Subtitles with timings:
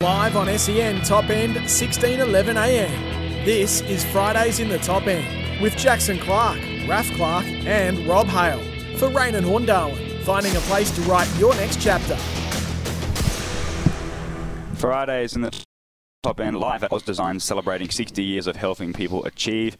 [0.00, 3.44] Live on SEN Top End, 1611 AM.
[3.44, 8.62] This is Fridays in the Top End with Jackson Clark, Raf Clark, and Rob Hale
[8.96, 12.14] for Raine and Horne Horndarwin, finding a place to write your next chapter.
[14.76, 15.64] Fridays in the
[16.22, 19.76] top end live at Oz Design celebrating 60 years of helping people achieve.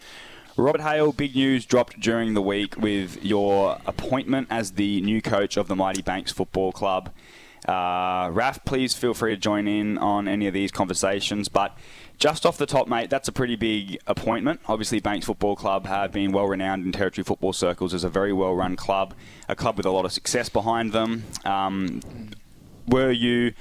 [0.56, 5.56] Robert Hale, big news dropped during the week with your appointment as the new coach
[5.56, 7.10] of the Mighty Banks Football Club.
[7.66, 11.48] Uh, Raf, please feel free to join in on any of these conversations.
[11.48, 11.76] But
[12.18, 14.60] just off the top, mate, that's a pretty big appointment.
[14.66, 18.32] Obviously, Banks Football Club have been well renowned in territory football circles as a very
[18.32, 19.14] well run club,
[19.48, 21.24] a club with a lot of success behind them.
[21.44, 22.00] Um,
[22.86, 23.52] were you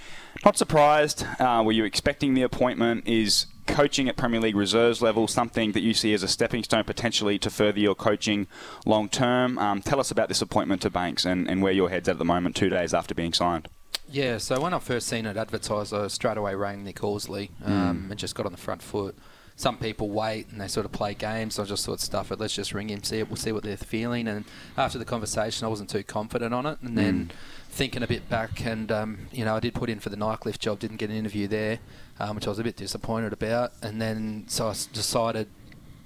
[0.45, 1.25] not surprised?
[1.39, 3.07] Uh, were you expecting the appointment?
[3.07, 6.85] Is coaching at Premier League reserves level something that you see as a stepping stone
[6.85, 8.47] potentially to further your coaching
[8.85, 9.59] long term?
[9.59, 12.17] Um, tell us about this appointment to Banks and, and where your head's at at
[12.19, 13.67] the moment, two days after being signed.
[14.09, 18.05] Yeah, so when I first seen it advertised, I straight away rang Nick Horsley um,
[18.05, 18.11] mm.
[18.11, 19.15] and just got on the front foot.
[19.57, 21.55] Some people wait and they sort of play games.
[21.55, 22.39] So I just thought, stuff it.
[22.39, 23.27] Let's just ring him, see it.
[23.27, 24.27] We'll see what they're feeling.
[24.27, 24.45] And
[24.77, 26.77] after the conversation, I wasn't too confident on it.
[26.81, 27.31] And then mm.
[27.69, 30.59] thinking a bit back, and um, you know, I did put in for the Nightcliff
[30.59, 30.79] job.
[30.79, 31.79] Didn't get an interview there,
[32.19, 33.73] um, which I was a bit disappointed about.
[33.81, 35.47] And then so I decided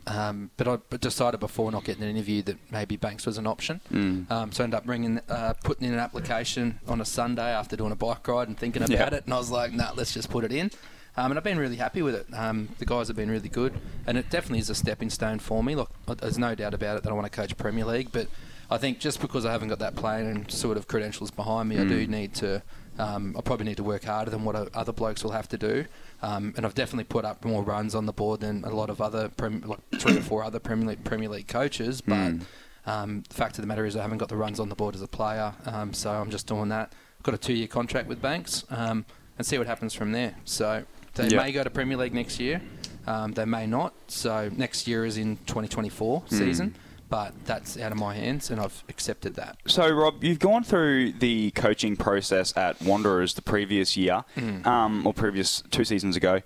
[0.07, 3.81] um, but I decided before not getting an interview that maybe Banks was an option.
[3.91, 4.29] Mm.
[4.31, 7.75] Um, so I ended up bringing, uh, putting in an application on a Sunday after
[7.75, 9.13] doing a bike ride and thinking about yep.
[9.13, 9.25] it.
[9.25, 10.71] And I was like, nah, let's just put it in.
[11.17, 12.25] Um, and I've been really happy with it.
[12.33, 13.73] Um, the guys have been really good,
[14.07, 15.75] and it definitely is a stepping stone for me.
[15.75, 18.27] Look, there's no doubt about it that I want to coach Premier League, but
[18.69, 21.75] I think just because I haven't got that playing and sort of credentials behind me,
[21.75, 21.81] mm.
[21.81, 22.09] I do mm.
[22.09, 22.63] need to.
[22.97, 25.85] Um, I probably need to work harder than what other blokes will have to do.
[26.21, 29.01] Um, and I've definitely put up more runs on the board than a lot of
[29.01, 32.01] other, prem- like three or four other Premier League, Premier League coaches.
[32.01, 32.43] But mm.
[32.85, 34.95] um, the fact of the matter is, I haven't got the runs on the board
[34.95, 35.53] as a player.
[35.65, 36.93] Um, so I'm just doing that.
[37.23, 39.05] Got a two year contract with Banks um,
[39.37, 40.35] and see what happens from there.
[40.45, 40.83] So
[41.15, 41.43] they yep.
[41.43, 42.61] may go to Premier League next year.
[43.07, 43.93] Um, they may not.
[44.07, 46.29] So next year is in 2024 mm.
[46.29, 46.75] season
[47.11, 49.57] but that's out of my hands, and I've accepted that.
[49.67, 54.65] So, Rob, you've gone through the coaching process at Wanderers the previous year, mm.
[54.65, 56.41] um, or previous two seasons ago.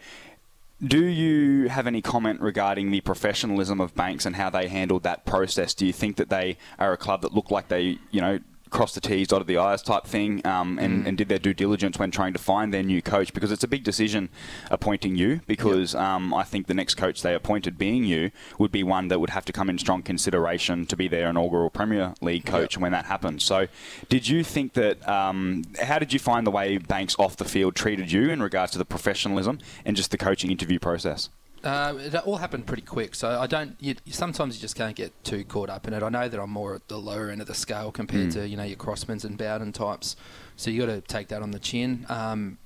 [0.83, 5.23] Do you have any comment regarding the professionalism of Banks and how they handled that
[5.23, 5.75] process?
[5.75, 8.39] Do you think that they are a club that look like they, you know,
[8.69, 11.07] cross the T's, dotted the I's type thing, um, and, mm.
[11.07, 13.67] and, did their due diligence when trying to find their new coach because it's a
[13.67, 14.29] big decision
[14.69, 15.41] appointing you.
[15.47, 16.01] Because yep.
[16.01, 19.29] um, I think the next coach they appointed, being you, would be one that would
[19.31, 22.81] have to come in strong consideration to be their inaugural Premier League coach yep.
[22.81, 23.43] when that happens.
[23.43, 23.67] So,
[24.09, 25.07] did you think that?
[25.07, 28.71] Um, how did you find the way Banks off the field treated you in regards
[28.73, 31.29] to the professionalism and just the coaching interview process?
[31.65, 33.75] Uh, it all happened pretty quick, so I don't.
[33.79, 36.03] You, sometimes you just can't get too caught up in it.
[36.03, 38.33] I know that I'm more at the lower end of the scale compared mm.
[38.33, 40.15] to you know your Crossmans and Bowden types,
[40.55, 42.05] so you got to take that on the chin.
[42.07, 42.59] Um,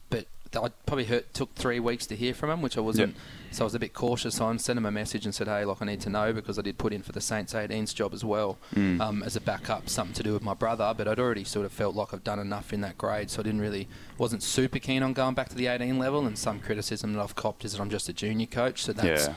[0.56, 3.14] I probably hurt, took three weeks to hear from him, which I wasn't.
[3.14, 3.22] Yep.
[3.52, 5.66] So I was a bit cautious So I Sent him a message and said, "Hey,
[5.66, 8.14] like I need to know because I did put in for the Saints 18s job
[8.14, 9.00] as well mm.
[9.00, 10.94] um, as a backup, something to do with my brother.
[10.96, 13.44] But I'd already sort of felt like I've done enough in that grade, so I
[13.44, 16.26] didn't really wasn't super keen on going back to the 18 level.
[16.26, 19.28] And some criticism that I've copped is that I'm just a junior coach, so that's."
[19.28, 19.36] Yeah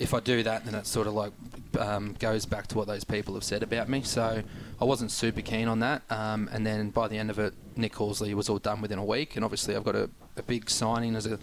[0.00, 1.32] if I do that, then it sort of like
[1.78, 4.00] um, goes back to what those people have said about me.
[4.02, 4.42] So
[4.80, 6.02] I wasn't super keen on that.
[6.08, 9.04] Um, and then by the end of it, Nick Horsley was all done within a
[9.04, 9.36] week.
[9.36, 11.38] And obviously, I've got a, a big signing as a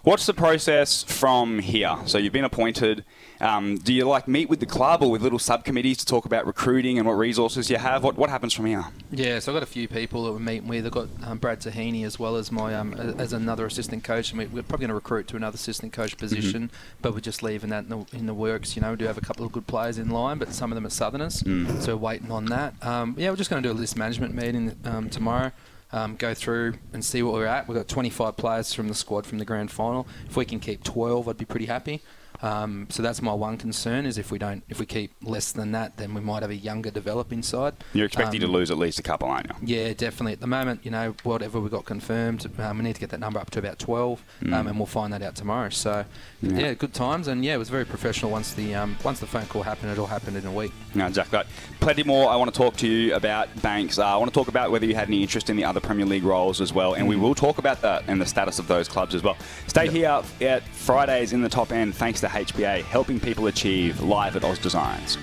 [0.08, 1.94] What's the process from here?
[2.06, 3.04] So you've been appointed.
[3.42, 6.46] Um, do you like meet with the club or with little subcommittees to talk about
[6.46, 8.02] recruiting and what resources you have?
[8.02, 8.86] What what happens from here?
[9.10, 10.86] Yeah, so I've got a few people that we're meeting with.
[10.86, 14.38] I've got um, Brad Tahini as well as my um, as another assistant coach, and
[14.38, 16.70] we- we're probably going to recruit to another assistant coach position.
[17.02, 18.76] But we're just leaving that in the, in the works.
[18.76, 20.74] You know, we do have a couple of good players in line, but some of
[20.76, 21.40] them are Southerners,
[21.84, 22.72] so we're waiting on that.
[22.82, 25.52] Um, yeah, we're just going to do a list management meeting um, tomorrow.
[25.90, 27.66] Um, go through and see what we're at.
[27.66, 30.06] We've got 25 players from the squad from the grand final.
[30.26, 32.02] If we can keep 12, I'd be pretty happy.
[32.42, 35.72] Um, so that's my one concern is if we don't, if we keep less than
[35.72, 37.74] that, then we might have a younger developing side.
[37.94, 39.76] You're expecting Um, to lose at least a couple, aren't you?
[39.76, 40.32] yeah, definitely.
[40.34, 43.20] At the moment, you know, whatever we got confirmed, um, we need to get that
[43.20, 45.68] number up to about 12, um, and we'll find that out tomorrow.
[45.70, 46.04] So,
[46.40, 46.58] Yeah.
[46.58, 46.74] yeah.
[46.74, 48.30] good times, and yeah, it was very professional.
[48.30, 50.72] Once the um, once the phone call happened, it all happened in a week.
[50.94, 51.40] No, exactly.
[51.80, 53.98] Plenty more I want to talk to you about Banks.
[53.98, 56.06] Uh, I want to talk about whether you had any interest in the other Premier
[56.06, 58.88] League roles as well, and we will talk about that and the status of those
[58.88, 59.36] clubs as well.
[59.66, 64.36] Stay here at Fridays in the top end, thanks to HPA, helping people achieve live
[64.36, 65.16] at Oz Designs.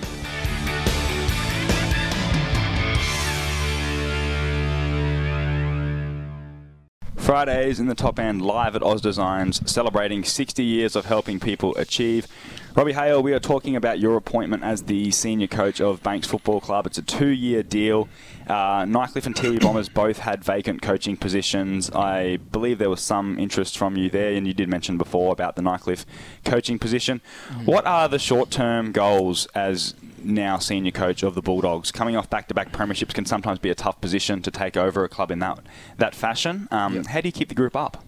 [7.25, 11.75] Fridays in the top end, live at Oz Designs, celebrating 60 years of helping people
[11.75, 12.27] achieve.
[12.75, 16.61] Robbie Hale, we are talking about your appointment as the senior coach of Banks Football
[16.61, 16.85] Club.
[16.85, 18.07] It's a two-year deal.
[18.45, 21.89] Uh, Nightcliff and Tiwi Bombers both had vacant coaching positions.
[21.89, 25.55] I believe there was some interest from you there, and you did mention before about
[25.55, 26.05] the Nightcliff
[26.43, 27.21] coaching position.
[27.63, 29.95] What are the short-term goals as
[30.25, 31.91] now senior coach of the Bulldogs?
[31.91, 35.31] Coming off back-to-back premierships can sometimes be a tough position to take over a club
[35.31, 35.59] in that
[35.97, 36.67] that fashion.
[36.71, 38.03] Um, How do you keep the group up?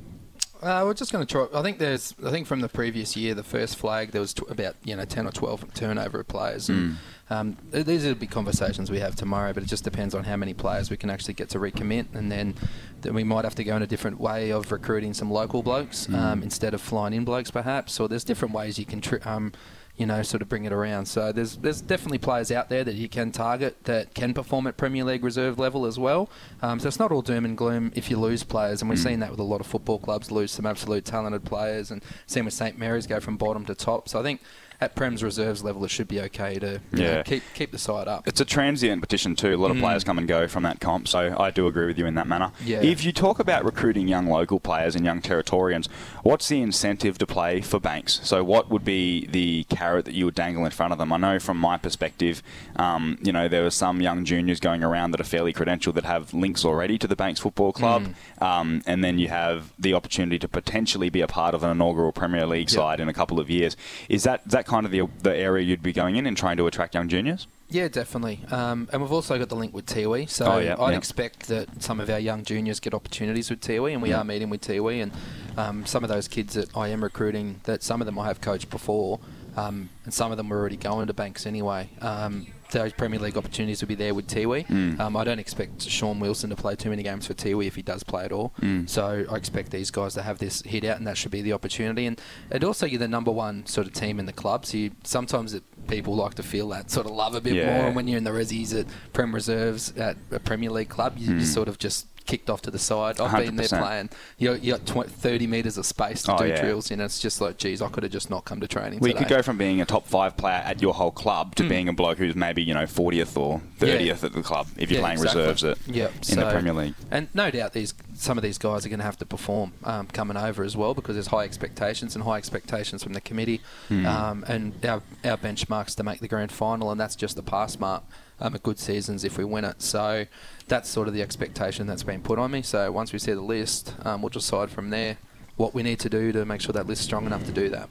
[0.61, 1.45] Uh, we're just going to try.
[1.53, 2.15] I think there's.
[2.25, 5.05] I think from the previous year, the first flag, there was tw- about you know
[5.05, 6.67] ten or twelve turnover of players.
[6.69, 6.97] And,
[7.29, 10.35] um, these are the big conversations we have tomorrow, but it just depends on how
[10.37, 12.55] many players we can actually get to recommit, and then
[13.01, 16.09] then we might have to go in a different way of recruiting some local blokes
[16.09, 17.99] um, instead of flying in blokes, perhaps.
[17.99, 18.99] Or there's different ways you can.
[18.99, 19.51] Tri- um,
[19.97, 21.07] you know, sort of bring it around.
[21.07, 24.77] So there's there's definitely players out there that you can target that can perform at
[24.77, 26.29] Premier League reserve level as well.
[26.61, 29.19] Um, so it's not all doom and gloom if you lose players, and we've seen
[29.21, 32.53] that with a lot of football clubs lose some absolute talented players, and seen with
[32.53, 34.07] St Mary's go from bottom to top.
[34.07, 34.41] So I think
[34.79, 37.23] at Prem's reserves level, it should be okay to you know, Yeah.
[37.23, 38.27] keep keep the side up.
[38.27, 39.55] It's a transient petition too.
[39.55, 41.97] A lot of players come and go from that comp, so I do agree with
[41.97, 42.51] you in that manner.
[42.63, 42.81] Yeah.
[42.81, 45.87] If you talk about recruiting young local players and young Territorians,
[46.23, 48.19] what's the incentive to play for Banks?
[48.23, 51.11] So what would be the carrot that you would dangle in front of them?
[51.11, 52.43] I know from my perspective,
[52.75, 56.05] um, you know, there are some young juniors going around that are fairly credentialed that
[56.05, 60.37] have links already to the Banks Football Club, um, and then you have the opportunity
[60.37, 63.49] to potentially be a part of an inaugural Premier League side in a couple of
[63.49, 63.75] years.
[64.09, 66.57] Is that is that kind of the the area you'd be going in and trying
[66.57, 67.47] to attract young juniors?
[67.69, 68.39] Yeah, definitely.
[68.49, 70.29] Um, and we've also got the link with Tiwi.
[70.29, 70.97] So Oh, yeah, I'd yeah.
[70.97, 74.49] expect that some of our young juniors get opportunities with Tiwi, and we are meeting
[74.49, 75.03] with Tiwi.
[75.03, 75.11] And
[75.57, 78.39] um, some of those kids that I am recruiting, that some of them I have
[78.39, 79.19] coached before,
[79.57, 81.89] um, and some of them were already going to Banks anyway.
[82.01, 84.67] Um, those Premier League opportunities will be there with Tiwi.
[84.67, 84.99] Mm.
[84.99, 87.81] Um, I don't expect Sean Wilson to play too many games for Tiwi if he
[87.81, 88.53] does play at all.
[88.61, 88.89] Mm.
[88.89, 91.53] So I expect these guys to have this hit out, and that should be the
[91.53, 92.05] opportunity.
[92.05, 92.19] And
[92.51, 94.65] it also you're the number one sort of team in the club.
[94.65, 97.77] So you, sometimes it, people like to feel that sort of love a bit Yeah.
[97.77, 97.87] more.
[97.87, 101.27] And when you're in the reserves at Prem Reserves at a Premier League club, you,
[101.27, 101.39] Hmm.
[101.39, 103.19] you sort of just kicked off to the side.
[103.19, 104.09] I've been there playing.
[104.37, 106.61] You you got 20, 30 metres of space to Oh, do yeah.
[106.61, 108.99] drills, and it's just like, geez, I could have just not come to training.
[108.99, 109.19] We today.
[109.19, 111.69] could go from being a top five player at your whole club to hmm.
[111.69, 114.97] being a bloke who's maybe you know 40th or 30th at the club if you're.
[114.97, 115.41] Yeah, playing exactly.
[115.41, 116.95] reserves at, in the Premier League.
[117.11, 120.07] And no doubt these some of these guys are going to have to perform um,
[120.07, 124.05] coming over as well because there's high expectations and high expectations from the committee Hmm.
[124.05, 127.79] um, and our, our benchmarks to make the grand final and that's just the pass
[127.79, 128.03] mark
[128.39, 129.81] um, at good seasons if we win it.
[129.81, 130.25] So
[130.67, 132.61] that's sort of the expectation that's been put on me.
[132.63, 135.17] So once we see the list, um, we'll decide from there
[135.55, 137.89] what we need to do to make sure that list's strong enough to do that.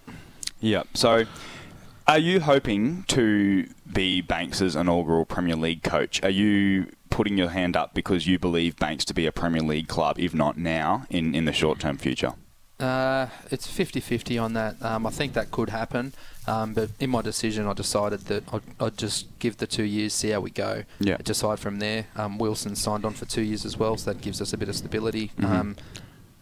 [0.61, 0.85] Yeah.
[0.95, 1.25] So,
[2.09, 6.23] are you hoping to be Banks's inaugural Premier League coach?
[6.23, 9.89] Are you putting your hand up because you believe Banks to be a Premier League
[9.89, 12.35] club, if not now, in, in the short term future?
[12.79, 14.77] Uh, it's 50-50 on that.
[14.83, 16.13] Um, I think that could happen,
[16.47, 20.13] um, but in my decision, I decided that I'd, I'd just give the two years,
[20.13, 20.85] see how we go.
[21.01, 21.17] Yeah.
[21.17, 22.07] Decide from there.
[22.17, 24.69] Um, Wilson signed on for two years as well, so that gives us a bit
[24.69, 25.75] of stability um,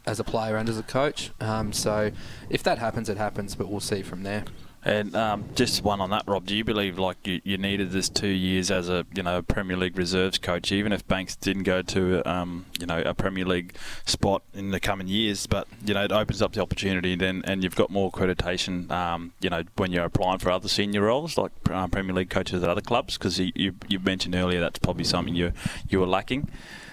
[0.06, 1.30] as a player and as a coach.
[1.40, 2.10] Um, so
[2.50, 4.44] if that happens, it happens, but we'll see from there.
[4.84, 6.44] And um, just one on that, Rob.
[6.44, 9.78] Do you believe like you, you needed this two years as a you know Premier
[9.78, 13.74] League reserves coach, even if Banks didn't go to um, you know a Premier League
[14.04, 17.62] spot in the coming years, but you know it opens up the opportunity then, and
[17.62, 18.90] you've got more accreditation.
[18.90, 22.62] Um, you know when you're applying for other senior roles like uh, Premier League coaches
[22.62, 25.52] at other clubs, because you, you you mentioned earlier that's probably something you
[25.88, 26.50] you were lacking.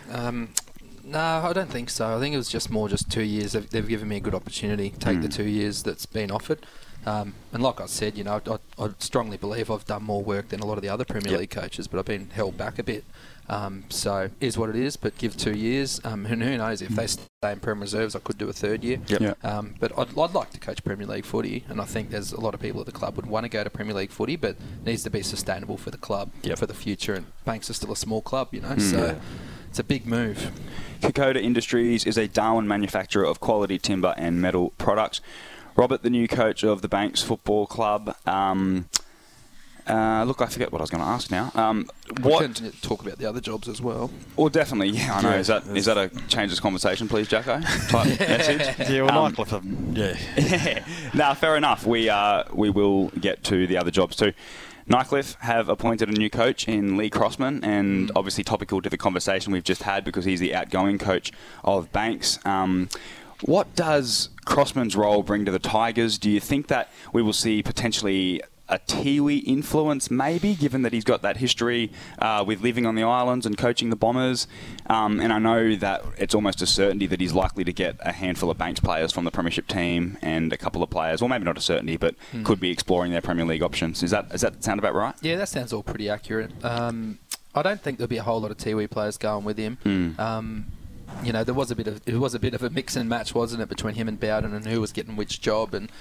[0.10, 0.50] Um,
[1.04, 2.16] no, I don't think so.
[2.16, 3.52] I think it was just more just two years.
[3.52, 4.92] They've, they've given me a good opportunity.
[4.92, 5.24] Take mm.
[5.24, 6.66] the two years that's been offered.
[7.06, 10.50] Um, and like I said, you know, I, I, strongly believe I've done more work
[10.50, 11.40] than a lot of the other Premier yep.
[11.42, 13.04] League coaches, but I've been held back a bit.
[13.50, 14.96] Um, so is what it is.
[14.96, 18.20] But give two years, um, and who knows if they stay in Premier Reserves, I
[18.20, 19.00] could do a third year.
[19.08, 19.44] Yep.
[19.44, 22.40] Um, but I'd, I'd, like to coach Premier League footy, and I think there's a
[22.40, 24.52] lot of people at the club would want to go to Premier League footy, but
[24.52, 26.60] it needs to be sustainable for the club yep.
[26.60, 27.14] for the future.
[27.14, 28.82] And Banks is still a small club, you know, mm.
[28.82, 29.20] so
[29.68, 30.52] it's a big move.
[31.02, 35.20] Kokoda Industries is a Darwin manufacturer of quality timber and metal products.
[35.76, 38.16] Robert, the new coach of the Banks Football Club.
[38.26, 38.90] Um,
[39.88, 41.52] uh, look, I forget what I was going to ask now.
[41.56, 41.90] Um,
[42.22, 44.12] what we can talk about the other jobs as well?
[44.36, 44.90] Well, definitely.
[44.90, 45.32] Yeah, I know.
[45.32, 47.60] Is that is that a change this conversation, please, Jacko?
[47.62, 48.90] Type message.
[48.90, 50.18] Yeah, well, um, Nightcliff, yeah.
[50.38, 50.86] yeah.
[51.14, 51.86] Now, fair enough.
[51.86, 54.34] We uh, we will get to the other jobs too.
[54.88, 58.12] Nightcliff have appointed a new coach in Lee Crossman, and mm.
[58.16, 61.32] obviously topical to the conversation we've just had because he's the outgoing coach
[61.64, 62.40] of Banks.
[62.46, 62.90] Um,
[63.42, 66.18] what does Crossman's role bring to the Tigers?
[66.18, 71.04] Do you think that we will see potentially a Tiwi influence, maybe, given that he's
[71.04, 74.48] got that history uh, with living on the islands and coaching the Bombers.
[74.88, 78.14] Um, and I know that it's almost a certainty that he's likely to get a
[78.14, 81.44] handful of Banks players from the Premiership team and a couple of players, well, maybe
[81.44, 82.46] not a certainty, but mm.
[82.46, 84.02] could be exploring their Premier League options.
[84.04, 85.16] Is that does that sound about right?
[85.22, 86.52] Yeah, that sounds all pretty accurate.
[86.64, 87.20] Um,
[87.54, 89.78] I don't think there'll be a whole lot of Tiwi players going with him.
[89.84, 90.18] Mm.
[90.18, 90.66] Um,
[91.24, 93.10] you know, there was a bit of it was a bit of a mix and
[93.10, 95.92] match, wasn't it, between him and Bowden and who was getting which job and.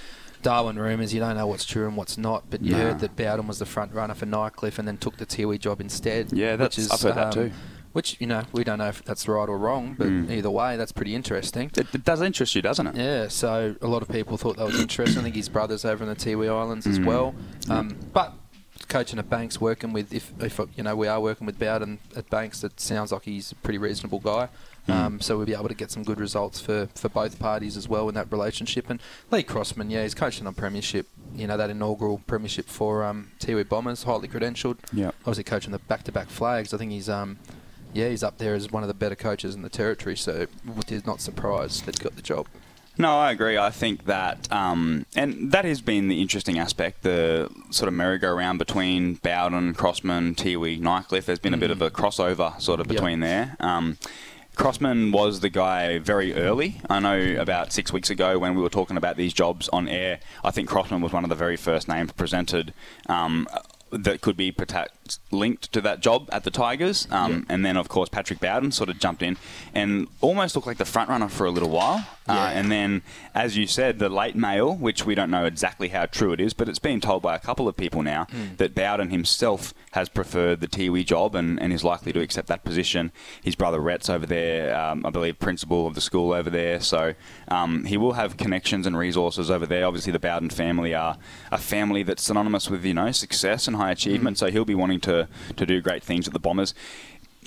[0.43, 3.47] Darwin rumours, you don't know what's true and what's not, but you heard that Bowden
[3.47, 6.33] was the front runner for Nightcliff and then took the Tiwi job instead.
[6.33, 7.53] Yeah, that's, is, I've heard um, that too.
[7.93, 10.31] Which, you know, we don't know if that's right or wrong, but mm.
[10.31, 11.71] either way, that's pretty interesting.
[11.77, 12.97] It, it, does interest you, doesn't it?
[12.97, 15.19] Yeah, so a lot of people thought that was interesting.
[15.19, 16.93] I think his brother's over in the Tiwi Islands mm.
[16.93, 17.35] as well.
[17.69, 18.33] Um, but
[18.89, 22.31] coaching at Banks, working with if, if you know we are working with Bowden at
[22.31, 24.49] Banks, it sounds like he's a pretty reasonable guy.
[24.89, 24.95] Mm.
[24.95, 27.89] Um, so we'll be able to get some good results for, for both parties as
[27.89, 28.89] well in that relationship.
[28.91, 33.31] And Lee Crossman, yeah, he's coaching on Premiership, you know, that inaugural Premiership for um,
[33.39, 34.79] Tiwi Bombers, highly credentialed.
[34.93, 35.09] Yeah.
[35.21, 36.73] Obviously coaching the back-to-back flags.
[36.75, 37.39] I think he's, um,
[37.93, 40.17] yeah, he's up there as one of the better coaches in the territory.
[40.17, 40.47] So
[40.89, 42.47] he's not surprised that he got the job.
[42.99, 43.57] No, I agree.
[43.57, 48.59] I think that, um, and that has been the interesting aspect, the sort of merry-go-round
[48.59, 51.25] between Bowden, Crossman, Tiwi, Nightcliff.
[51.25, 51.57] There's been mm.
[51.57, 53.57] a bit of a crossover sort of between yep.
[53.59, 53.67] there.
[53.67, 53.97] Um,
[54.61, 56.83] Crossman was the guy very early.
[56.91, 60.21] I know about six weeks ago when we were talking about these jobs on air,
[60.45, 62.75] I think Crossman was one of the very first names presented
[63.07, 63.49] um,
[63.91, 64.53] that could be
[65.31, 67.09] linked to that job at the Tigers.
[67.11, 67.55] Um, yeah.
[67.55, 69.37] And then, of course, Patrick Bowden sort of jumped in
[69.75, 72.07] and almost looked like the front runner for a little while.
[72.29, 72.51] Uh, yeah.
[72.51, 73.03] And then,
[73.35, 76.55] as you said, the late mail, which we don't know exactly how true it is,
[76.55, 78.57] but it's been told by a couple of people now mm.
[78.59, 82.63] that Bowden himself has preferred the Tiwi job and, and is likely to accept that
[82.63, 83.11] position.
[83.43, 86.81] His brother Rhett's over there, um, I believe, principal of the school over there.
[86.81, 87.15] So
[87.49, 89.87] um, he will have connections and resources over there.
[89.87, 91.19] Obviously, the Bowden family are
[91.51, 94.37] a family that's synonymous with you know success and high achievement.
[94.37, 94.41] Mm.
[94.41, 96.75] So he'll be wanting to to do great things at the Bombers.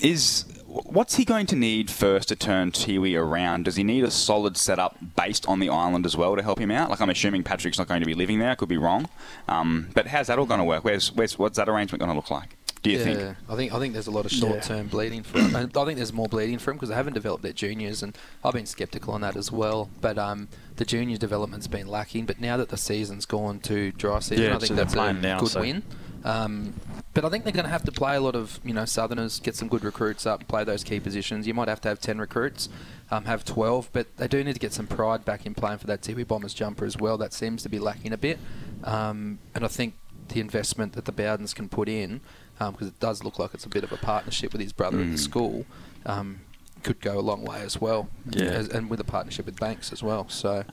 [0.02, 3.66] Is what's he going to need first to turn Tiwi around?
[3.66, 6.72] Does he need a solid setup based on the island as well to help him
[6.72, 6.90] out?
[6.90, 8.50] Like I'm assuming Patrick's not going to be living there.
[8.50, 9.08] I could be wrong,
[9.48, 10.84] um, but how's that all going to work?
[10.84, 12.58] Where's, where's what's that arrangement going to look like?
[12.84, 13.38] Do you yeah, think?
[13.48, 14.92] I think I think there's a lot of short-term yeah.
[14.92, 15.56] bleeding for him.
[15.56, 18.54] I think there's more bleeding for him because they haven't developed their juniors, and I've
[18.54, 19.90] been sceptical on that as well.
[20.02, 22.26] But um, the junior development's been lacking.
[22.26, 25.14] But now that the season's gone to dry season, yeah, I think so that's a
[25.14, 25.62] now, good so.
[25.62, 25.84] win.
[26.24, 26.74] Um,
[27.14, 29.40] but I think they're going to have to play a lot of you know Southerners,
[29.40, 31.46] get some good recruits up, play those key positions.
[31.48, 32.70] You might have to have ten recruits,
[33.12, 35.88] um, have twelve, but they do need to get some pride back in playing for
[35.88, 37.18] that Tiwi Bombers jumper as well.
[37.18, 38.40] That seems to be lacking a bit,
[38.84, 39.96] um, and I think
[40.30, 42.22] the investment that the Bowdens can put in,
[42.58, 44.98] because um, it does look like it's a bit of a partnership with his brother
[44.98, 45.06] mm.
[45.06, 45.66] at the school,
[46.06, 46.40] um,
[46.82, 48.10] could go a long way as well.
[48.30, 48.46] Yeah.
[48.46, 50.30] As, and with a partnership with Banks as well.
[50.30, 50.64] So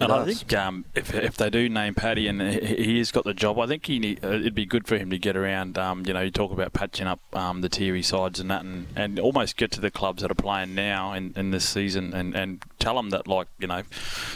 [0.00, 3.34] and I think um, if, if they do name Paddy and he has got the
[3.34, 5.78] job, I think he need, uh, it'd be good for him to get around.
[5.78, 8.86] Um, you know, you talk about patching up um, the Tiwi sides and that, and,
[8.94, 12.34] and almost get to the clubs that are playing now in, in this season and,
[12.34, 13.82] and tell them that like you know,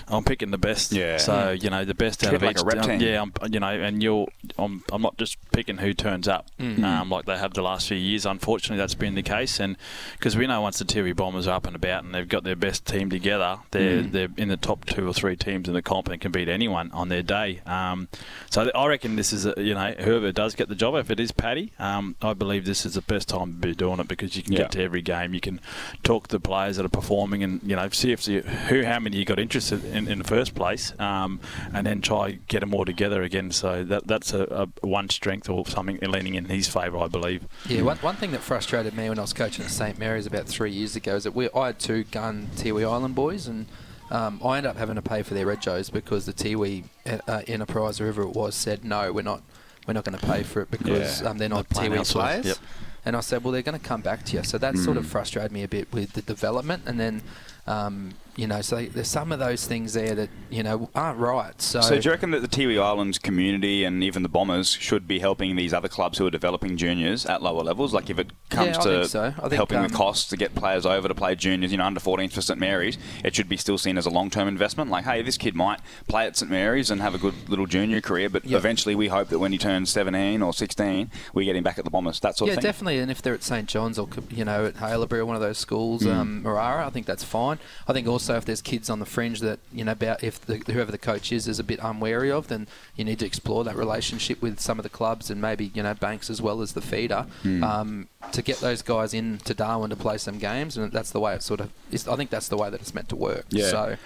[0.09, 0.93] I'm picking the best.
[0.93, 1.19] Yeah.
[1.19, 2.63] So you know the best out of like each.
[2.63, 3.01] a rep team.
[3.01, 4.27] yeah, I'm, you know, and you're
[4.59, 6.83] I'm I'm not just picking who turns up Mm.
[6.85, 8.25] um, like they have the last few years.
[8.27, 9.77] Unfortunately, that's been the case, and
[10.13, 12.57] because we know once the Tiwi Bombers are up and about and they've got their
[12.57, 14.13] best team together, they're Mm.
[14.13, 16.91] they're in the top two or three teams in the comp and can beat anyone
[16.93, 17.61] on their day.
[17.67, 18.09] Um,
[18.51, 21.21] so I reckon this is a, you know whoever does get the job, if it
[21.21, 24.37] is Paddy, um, I believe this is the best time to be doing it because
[24.37, 24.59] you can Yeah.
[24.61, 25.61] get to every game, you can
[26.03, 28.99] talk to the players that are performing, and you know see if the, who how
[28.99, 31.41] many you got interested in in the first place, um,
[31.73, 33.51] and then try get them all together again.
[33.51, 37.45] So that that's a, a one strength or something leaning in his favour, I believe.
[37.69, 40.47] Yeah, one, one thing that frustrated me when I was coaching at St Mary's about
[40.47, 43.67] three years ago is that we I had two gun Tiwi Island boys and
[44.11, 47.43] um, I ended up having to pay for their red joes because the Tiwi uh,
[47.47, 49.43] Enterprise or whoever it was said no, we're not
[49.87, 51.29] we're not going to pay for it because Yeah.
[51.31, 52.47] um, they're not They're Tiwi players.
[52.47, 52.57] yep.
[53.05, 54.43] And I said, well, they're going to come back to you.
[54.45, 55.09] So that sort of Mm.
[55.09, 56.83] frustrated me a bit with the development.
[56.85, 57.23] And then,
[57.67, 61.61] um, you know, so there's some of those things there that you know aren't right.
[61.61, 65.07] So, So do you reckon that the Tiwi Islands community and even the Bombers should
[65.07, 67.93] be helping these other clubs who are developing juniors at lower levels?
[67.93, 69.31] Like if it comes Yeah, to so.
[69.33, 72.01] Think, helping with um, costs to get players over to play juniors, you know, under
[72.01, 74.91] 14s for St Mary's, it should be still seen as a long-term investment.
[74.91, 78.01] Like, hey, this kid might play at St Mary's and have a good little junior
[78.01, 78.57] career, but Yep.
[78.59, 81.85] eventually we hope that when he turns 17 or 16, we get him back at
[81.85, 82.21] the Bombers.
[82.21, 82.65] That sort yeah, of thing.
[82.65, 82.99] Yeah, definitely.
[83.01, 85.59] And if they're at St John's or you know at Haileybury or one of those
[85.59, 86.15] schools, Mm.
[86.15, 87.50] um, Marrara, I think that's fine.
[87.89, 90.57] I think also if there's kids on the fringe that you know about if the,
[90.73, 92.67] whoever the coach is is a bit unwary of, then
[92.97, 95.95] you need to explore that relationship with some of the clubs and maybe you know
[95.95, 97.63] Banks as well as the feeder Mm.
[97.63, 100.77] um, to get those guys in to Darwin to play some games.
[100.77, 101.71] And that's the way it sort of.
[101.91, 103.47] Is, I think that's the way that it's meant to work.
[103.51, 103.71] Yeah.
[103.71, 103.97] So.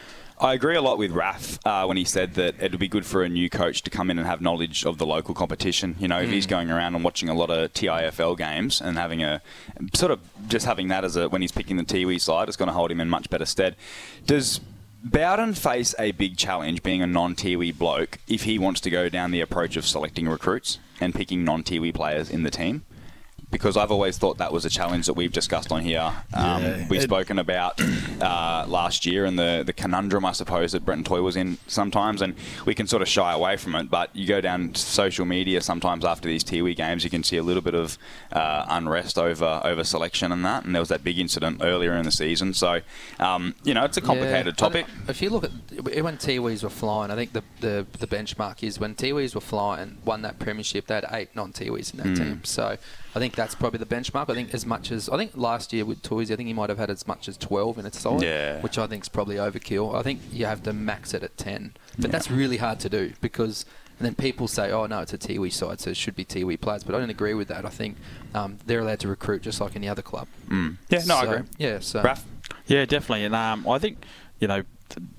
[0.40, 3.06] I agree a lot with Raf uh, when he said that it would be good
[3.06, 5.94] for a new coach to come in and have knowledge of the local competition.
[6.00, 6.32] You know, if Mm.
[6.32, 9.40] he's going around and watching a lot of TIFL games and having a
[9.94, 12.66] sort of just having that as a when he's picking the Tiwi side, it's going
[12.66, 13.76] to hold him in much better stead.
[14.26, 14.60] Does
[15.04, 19.30] Bowden face a big challenge being a non-Tiwi bloke if he wants to go down
[19.30, 22.82] the approach of selecting recruits and picking non-Tiwi players in the team?
[23.54, 26.12] Because I've always thought that was a challenge that we've discussed on here.
[26.34, 26.86] Um, Yeah.
[26.90, 27.80] we've It- spoken about
[28.20, 32.20] uh, last year and the, the conundrum, I suppose, that Brenton Toy was in sometimes,
[32.20, 32.34] and
[32.66, 33.88] we can sort of shy away from it.
[33.90, 37.36] But you go down to social media sometimes after these Tiwi games, you can see
[37.36, 37.96] a little bit of
[38.32, 40.64] uh, unrest over over selection and that.
[40.64, 42.80] And there was that big incident earlier in the season, so
[43.20, 44.64] um, you know it's a complicated Yeah.
[44.66, 44.86] topic.
[45.08, 45.52] If you look at
[46.02, 49.98] when Tiwis were flying, I think the, the, the benchmark is when Tiwis were flying,
[50.04, 52.16] won that premiership, they had eight non-Tiwis in that Mm.
[52.16, 52.40] team.
[52.44, 52.76] So
[53.14, 54.28] I think that's probably the benchmark.
[54.28, 56.68] I think as much as I think last year with Toys, I think he might
[56.68, 58.60] have had as much as twelve in its side, Yeah.
[58.60, 59.94] which I think is probably overkill.
[59.94, 62.12] I think you have to max it at ten, but Yeah.
[62.12, 63.64] that's really hard to do because.
[63.96, 66.60] And then people say, "Oh no, it's a Tiwi side, so it should be Tiwi
[66.60, 67.64] players." But I don't agree with that.
[67.64, 67.96] I think
[68.34, 70.26] um, they're allowed to recruit just like any other club.
[70.48, 70.78] Mm.
[70.90, 71.46] Yeah, no, I agree.
[71.58, 72.24] Yeah, so Raf?
[72.66, 73.24] Yeah, definitely.
[73.24, 74.04] And um, I think,
[74.40, 74.64] you know,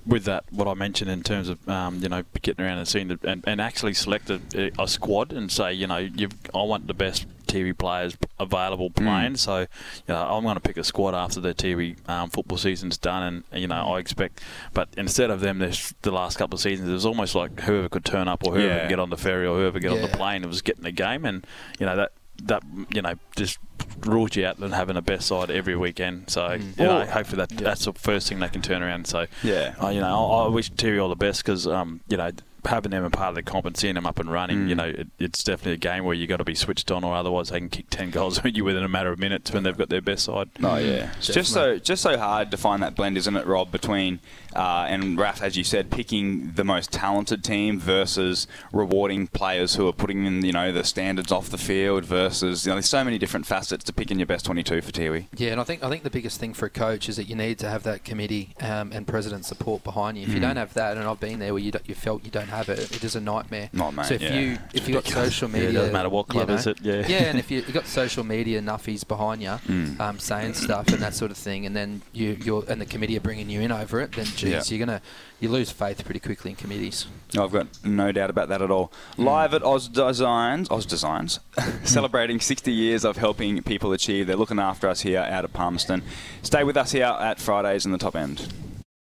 [0.06, 3.08] with that, what I mentioned in terms of, um, you know, getting around and seeing
[3.08, 4.42] the, and, and actually select a,
[4.78, 9.38] a squad and say, you know, you've, I want the best Tiwi players available playing.
[9.38, 9.68] So, you
[10.10, 13.44] know, I'm going to pick a squad after the Tiwi um, football season's done.
[13.52, 14.42] And, you know, I expect,
[14.74, 17.90] but instead of them, this, the last couple of seasons, it was almost like whoever
[17.90, 18.80] could turn up or whoever Yeah.
[18.82, 20.92] could get on the ferry or whoever get on the plane, it was getting the
[20.92, 21.26] game.
[21.26, 21.46] And,
[21.80, 22.12] you know, that,
[22.44, 22.64] that
[22.94, 23.60] you know just
[24.06, 26.30] rules you out than having a best side every weekend.
[26.30, 26.78] So Mm.
[26.78, 27.62] you know, Or- hopefully that Yeah.
[27.70, 29.08] that's the first thing they can turn around.
[29.08, 29.74] So Yeah.
[29.82, 32.32] uh, you know, I, I wish Terry all the best because um, you know
[32.66, 34.70] having them a part of the comp and seeing them up and running, Mm.
[34.70, 37.16] you know, it, it's definitely a game where you got to be switched on, or
[37.16, 39.78] otherwise they can kick ten goals at you within a matter of minutes when they've
[39.78, 40.50] got their best side.
[40.64, 43.72] Oh yeah, it's just so just so hard to find that blend, isn't it, Rob?
[43.72, 44.20] Between
[44.56, 49.88] uh, and Raf, as you said, picking the most talented team versus rewarding players who
[49.88, 53.04] are putting in, you know, the standards off the field versus, you know, there's so
[53.04, 55.28] many different facets to picking your best 22 for Tiwi.
[55.38, 57.36] Yeah, and I think I think the biggest thing for a coach is that you
[57.36, 60.24] need to have that committee um, and president support behind you.
[60.24, 60.42] If you Mm.
[60.42, 62.80] don't have that, and I've been there where you, you felt you don't have it,
[62.96, 63.70] it is a nightmare.
[63.80, 64.40] Oh, mate, so if yeah.
[64.40, 66.68] you if you got social media, Yeah, it doesn't matter what club you know, is
[66.68, 67.06] it, yeah.
[67.08, 70.00] yeah, and if you you got social media nuffies behind you, Mm.
[70.00, 73.18] um, saying stuff and that sort of thing, and then you you're and the committee
[73.18, 74.78] are bringing you in over it, then geez, Yeah.
[74.78, 75.02] you're gonna
[75.40, 77.06] you lose faith pretty quickly in committees.
[77.38, 78.92] I've got no doubt about that at all.
[79.18, 79.26] Mm.
[79.26, 81.40] Live at Oz Designs, Oz Designs,
[81.84, 84.28] celebrating 60 years of helping people achieve.
[84.28, 86.04] They're looking after us here out of Palmerston.
[86.42, 88.48] Stay with us here at Fridays in the top end.